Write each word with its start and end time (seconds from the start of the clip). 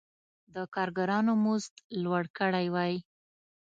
د 0.53 0.55
کارګرانو 0.75 1.33
مزد 1.43 1.73
لوړ 2.03 2.23
کړی 2.37 2.67
وای. 2.73 2.93